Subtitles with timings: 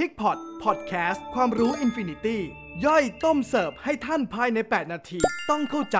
[0.00, 2.40] PIGPOT Podcast ความรู้ infinity
[2.84, 5.18] ย่อยต้มเสิร์ฟให้ท่านภายใน 8 นาที
[5.50, 5.98] ต้องเข้าใจ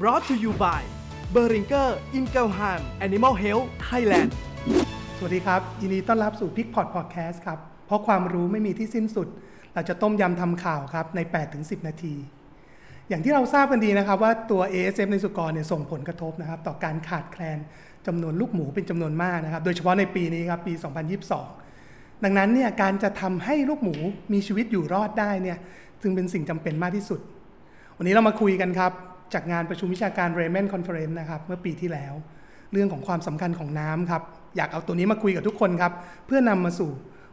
[0.00, 0.82] brought to you by
[1.34, 2.72] b e r i n g e r i n g e l h a
[2.78, 4.30] m Animal Health Thailand
[5.16, 9.28] สวัสดีครับ ยินดีต้อนรับสู่ PIGPOT Podcast ครับ เพราะความรู้ไม่มีที่สิ้นสุด
[9.74, 11.20] เราจะต้มยำทำข่าวครับ ใน
[11.54, 12.14] 8-10 นาที
[13.08, 17.58] อย่างที่เราทราบกันดีนะครับว่าตัว ASF ในสุกรเนี่ยส่งผลกระทบนะครับต่อการขาดแคลน
[18.06, 21.69] จำนวนลูกหมูเป็นจำนวนมากนะครับ โดยเฉพาะในปีนี้ครับปี 2022
[22.24, 23.96] ดังนั้นเนี่ยการจะทำให้ลูกหมู
[24.32, 25.58] มีชีวิตอยู่รอดได้เนี่ย
[26.02, 27.20] จึงเป็นสิ่งจำเป็นมากที่สุด
[27.96, 28.92] วันนี้เรามาคุยกันครับ
[29.34, 32.14] จากงานประชุมวิชาการ Raymond Conference นะครับเมื่อปีที่แล้ว
[32.72, 34.22] เรื่องของความสำคัญของน้ำครับ
[34.56, 35.92] อยากเอาตัวนี้มาคุยกับทุกคนครับ
[36.26, 36.90] เพื่อนำมาสู่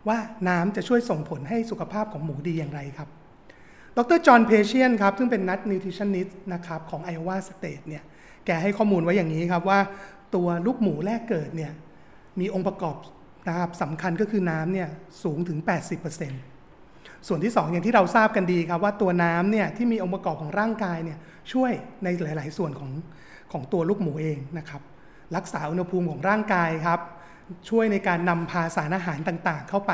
[0.07, 0.17] ว่า
[0.49, 3.09] น้ำจะช่วยส่งผลให้สุขภาพของหมูดีอย่างไรครับ
[3.97, 8.03] ดรจอห์นเพเชียนครับซึ่งเป็นนักนิวทริชันนิสต์นะครับของ Iowa State เนี่ย
[8.45, 9.79] แกให้ข้อมูลไว้อย่างนี้ครับว่า
[10.35, 11.71] ตัวลูกหมูแรกเกิดเนี่ย
[12.39, 12.95] มีองค์ประกอบ
[13.47, 14.89] นะครับสำคัญก็คือน้ำเนี่ย
[15.23, 15.59] สูงถึง
[16.43, 21.17] 80%ส่วนที่ 2 อย่างที่เราทราบกันดีครับว่าตัวน้ำเนี่ยที่มีองค์ประกอบของร่างกายเนี่ย
[21.51, 21.71] ช่วย
[22.03, 22.91] ในหลาย ๆ ส่วนของ
[23.51, 24.81] ของตัวลูกหมูเองนะครับ
[25.35, 26.99] รักษาอุณหภูมิของร่างกายครับ
[27.69, 29.91] ช่วยในการนำพาสารอาหารต่างๆ เข้าไป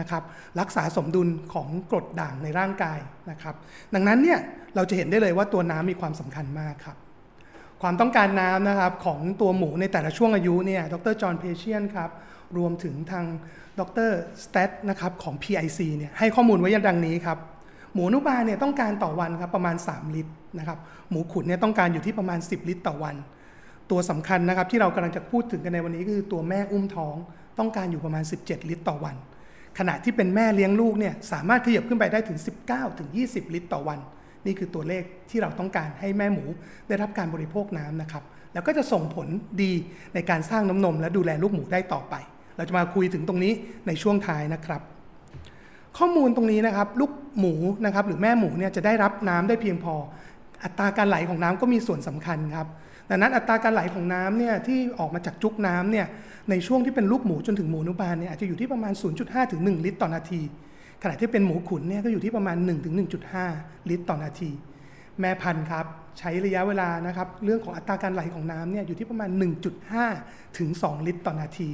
[0.00, 0.22] นะครับ
[0.60, 2.98] รักษาสมดุลของกรดด่างในร่างกาย
[3.30, 3.54] นะครับ
[3.94, 4.38] ดังนั้นเนี่ย
[4.76, 6.96] เราจะเห็นได้เลยว่าตัวน้ำมีความสำคัญมากครับ
[7.82, 11.14] ความต้องการน้ำนะครับของตัวหมูในแต่ละช่วงอายุเนี่ยดร.
[11.22, 12.10] John Patience ครับ
[12.56, 13.24] รวมถึงทาง
[13.80, 14.10] ดร
[14.44, 17.38] สเตตนะครับของ PIC เนี่ยให้ข้อมูลไว้อย่างดังนี้ครับ
[17.94, 20.78] หมูนุบาลเนี่ยต้องการต่อวันครับประมาณ 3 ลิตรนะครับ
[21.10, 23.16] หมูขุนเนี่ยต้องการอยู่ที่ประมาณ 10 ลิตรต่อวัน
[23.90, 27.16] ตัวสำคัญนะครับที่เรากำลังจะพูดถึงกันในวันนี้คือตัวแม่อุ้มท้อง
[27.58, 29.16] ต้องการอยู่ประมาณ 17 ลิตรต่อวัน
[29.78, 33.98] ขณะที่เป็นแม่เลี้ยงลูกเนี่ยสามารถขยับขึ้นไปได้ถึง 19ถึง20 ลิตรต่อวัน
[34.46, 36.44] นี่คือตัวเลขที่เราต้องการให้แม่หมู
[36.88, 39.28] ได้รับการบริโภคน้ำนะครับแล้วก็จะส่งผล
[39.62, 39.72] ดี
[40.14, 42.14] ในการสร้างน้ำนมและดูแลลูกหมูได้ต่อไป
[42.56, 43.52] เราจะมาคุยถึงตรงนี้
[43.86, 44.82] ในช่วงท้ายนะครับ
[45.98, 49.94] ข้อมูลตรงนี้นะครับ ลูกหมูนะครับหรือแม่หมูเนี่ยจะได้รับน้ำได้เพียงพอ
[50.64, 52.66] อัตราการไหลของน้ำก็มีส่วนสำคัญครับ
[53.10, 56.06] ดังนั้นอัตราการไหลของน้ำเนี่ยที่ออกมาจากจุกน้ำเนี่ย
[56.50, 58.92] ในช่วงที่เป็นลูกหมูจนถึงหมูนุบาลเนี่ยอาจจะอยู่ที่ประมาณ
[59.22, 60.40] 0.5 ถึง 1 ลิตรต่อนาที
[61.02, 62.94] ขณะที่เป็นหมูขุนเนี่ยก็อยู่ที่ประมาณ 1 ถึง
[63.42, 64.50] 1.5 ลิตรต่อนาที
[65.20, 65.86] แม่พันธุ์ครับ
[66.18, 69.30] ใช้ระยะเวลานะครับเรื่องของอัตราการไหลของน้ำเนี่ยอยู่ที่ประมาณ
[69.94, 71.70] 1.5 ถึง 2 ลิตรต่อนาที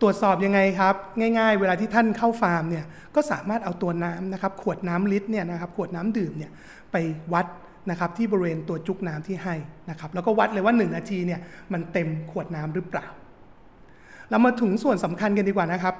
[0.00, 0.94] ตรวจสอบยังไงครับ
[1.38, 2.84] ง่ายๆ เวลาที่ท่านเข้าฟาร์มเนี่ย
[3.14, 6.50] ก็สามารถเอาตัวน้ำนะครับขวดน้ำลิตรเนี่ยนะครับขวดน้ำดื่มเนี่ย
[6.92, 6.96] ไป
[7.32, 7.46] วัด
[7.90, 9.54] นะครับที่บริเวณตัวจุกน้ำที่ให้
[9.90, 11.40] นะครับแล้วก็วัดเลยว่า 1 นาทีเนี่ย
[11.72, 13.06] มันเต็มขวดน้ำหรือเปล่า
[14.30, 15.94] เรามาถึงส่วนสำคัญกันดีกว่านะครับ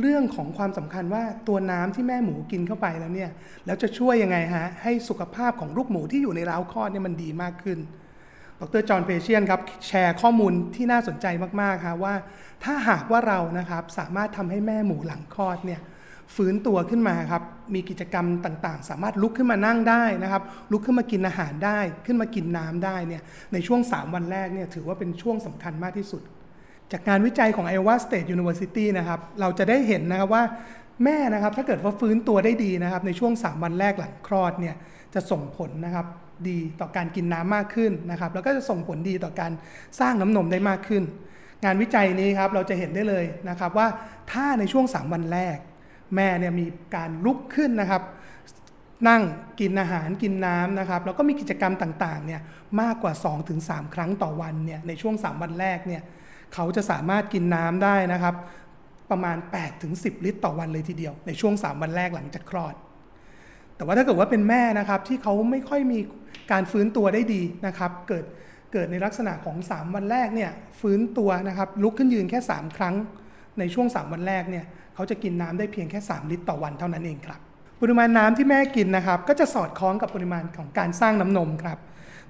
[0.00, 3.30] เรื่องของความสำคัญว่าตัวน้ำที่แม่หมูกินเข้าไปแล้วเนี่ย
[3.66, 7.78] แล้วจะช่วยยังไงฮะให้สุขภาพของลูกหมูที่อยู่ในร้าวคลอดเนี่ยมันดีมากขึ้น
[8.62, 11.26] ดรจอห์นเพเชียนครับแชร์ข้อมูลที่น่าสนใจ
[11.60, 12.14] มากๆครับว่า
[12.64, 15.80] ถ้าหากว่าเรานะครับสามารถทำให้แม่หมูหลังคลอดเนี่ย
[16.34, 17.42] ฟื้นตัวขึ้นมาครับ
[17.74, 23.22] มีกิจกรรมต่างๆ สามารถลุกขึ้นมานั่งได้นะครับ ลุกขึ้นมากินอาหารได้ ขึ้นมากินน้ำได้เนี่ย
[23.52, 26.22] ในช่วง 3 วันแรกเนี่ยถือว่าเป็นช่วงสำคัญมากที่สุด
[26.92, 30.44] จากงานวิจัยของ Iowa State University นะครับ เราจะได้เห็นนะครับว่า
[31.04, 34.74] แม่นะครับถ้าเกิดว่าฟื้นตัวได้ดีนะครับในช่วง 3 วันแรกหลังคลอดเนี่ย
[35.14, 36.06] จะส่งผลนะครับ
[36.48, 39.52] ดีต่อการกินน้ำมากขึ้นนะครับแล้วก็จะส่งผลดีต่อการ
[40.00, 41.02] สร้างน้ำนมได้มากขึ้น
[41.64, 43.88] งานวิจัยนี้ครับเราจะเห็นได้เลยนะครับว่า
[44.32, 45.56] ถ้าในช่วง 3 วันแรก
[46.16, 48.02] แม่เนี่ยมีการลุกขึ้นนะครับ
[49.08, 49.22] นั่ง
[49.60, 52.40] กินอาหารกินน้ำนะครับแล้วก็มีกิจกรรมต่างๆเนี่ย
[52.80, 53.12] มากกว่า
[53.54, 56.02] 2-3 ครั้งต่อวันเนี่ยในช่วง 3 วันแรกเนี่ย
[56.54, 58.34] เขาจะสามารถกินน้ำได้นะครับ
[59.12, 59.36] ประมาณ
[59.80, 62.74] 8-10 ลิตรต่อวันเลยทีเดียวในช่วง 3 วันแรกหลังจากคลอด
[63.76, 65.98] แต่ว่าถ้าเกิดว่าเป็นแม่นะครับที่เขาไม่ค่อยมี
[66.52, 68.24] การฟื้นตัวได้ดีนะครับ เกิด
[68.72, 72.94] เกิดในลักษณะของ 3 วันแรกเนี่ยฟื้นตัวนะครับลุกขึ้นยืนแค่ 3 ครั้ง
[73.58, 74.64] ในช่วง 3 วันแรกเนี่ย
[74.94, 77.40] เขาจะกินน้ำได้เพียงแค่ 3 ลิตรต่อวันเท่านั้นเองครับ
[77.80, 81.78] ปริมาณน้ำที่แม่กินนะครับ ก็จะสอดคล้องกับปริมาณของการสร้างน้ำนมครับ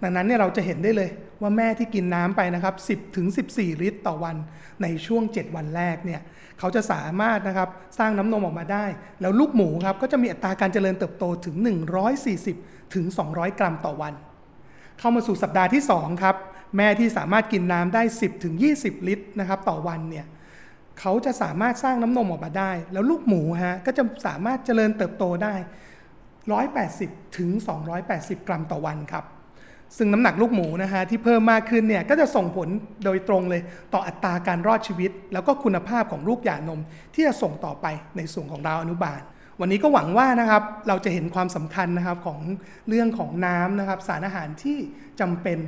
[0.03, 4.37] ดังนั้นเนี่ยเราจะเห็นได้เลยว่าแม่ที่กินน้ำไปนะครับ 10ถึง14 ลิตรต่อวัน
[4.83, 6.21] ในช่วง 7 วันแรกเนี่ย
[6.59, 7.69] เขาจะสามารถนะครับ
[7.99, 8.85] สร้างน้ำนมออกมาได้
[9.21, 11.57] แล้วลูกหมูครับก็จะมีอัตราการเจริญเติบโตถึง
[12.25, 14.15] 140ถึง200 กรัมต่อวัน
[14.99, 16.37] เข้ามาสู่สัปดาห์ที่2ครับ
[16.77, 20.27] แม่ที่สามารถกินน้ำได้ 10ถึง20 ลิตรนะครับต่อวันเนี่ย
[21.01, 25.55] เขาจะสามารถสร้างน้ำนมออกมาได้ แล้วลูกหมูฮะก็จะสามารถเจริญเติบโตได้
[26.67, 27.51] 180ถึง
[27.99, 29.25] 280 กรัมต่อวันครับ
[29.97, 32.69] ซึ่งน้ำหนักลูกหมูนะฮะที่เพิ่มมากขึ้นเนี่ยก็จะส่งผล
[33.05, 33.63] โดยตรงเลย
[33.95, 36.81] ต่ออัตราการรอดชีวิต แล้วก็คุณภาพของลูกหย่านม
[37.15, 37.87] ที่จะส่งต่อไป
[38.17, 39.21] ในส่วนของเราอนุบาล
[39.61, 42.41] วันนี้ก็หวังว่านะครับเราจะเห็นความสำคัญนะครับของ
[42.89, 44.79] เรื่องของน้ำนะครับสารอาหารที่
[45.21, 45.59] จำเป็น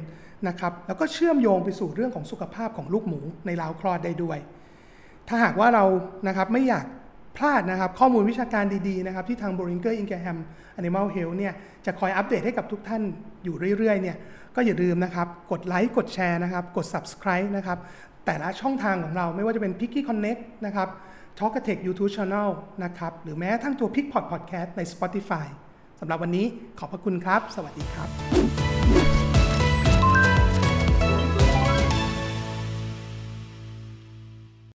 [0.49, 4.38] นะครับแล้วก็เชื่อมโยงไปสู่เรื่องของสุขภาพของลูกหมูในราวคลอดได้ด้วย
[5.29, 5.85] ถ้าหากว่าเรา
[6.29, 6.87] นะครับไม่อยาก
[7.37, 10.39] พลาดนะครับ ข้อมูลวิชาการดีๆนะครับที่ทาง b o r i n g e r Ingelheim
[10.81, 11.55] Animal Health เนี่ย
[11.87, 13.03] จะคอยอัปเดตให้กับทุกท่าน
[13.45, 14.17] อยู่เรื่อยๆเนี่ย
[14.57, 17.79] ก็อย่าลืมนะครับ กดไลค์กดแชร์นะครับ กด subscribe นะครับ
[18.27, 20.89] แต่ละช่องทางของเราไม่ว่าจะเป็น Picky Connect นะครับ
[21.39, 22.49] Talk a Tech YouTube Channel
[22.85, 25.47] นะครับ หรือแม้ทั้งตัว Pickpot Podcast ใน Spotify
[26.01, 26.47] สำหรับวันนี้
[26.79, 28.74] ขอบพระคุณครับ สวัสดีครับ